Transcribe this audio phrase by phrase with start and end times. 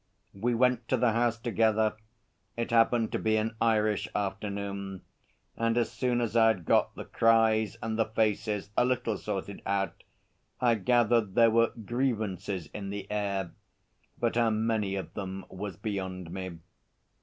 [0.33, 1.95] We went to the House together.
[2.57, 5.03] It happened to be an Irish afternoon,
[5.55, 9.61] and as soon as I had got the cries and the faces a little sorted
[9.63, 10.01] out,
[10.59, 13.51] I gathered there were grievances in the air,
[14.19, 16.57] but how many of them was beyond me.